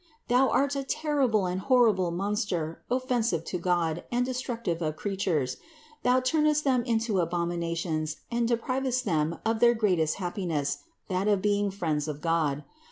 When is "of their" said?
9.45-9.75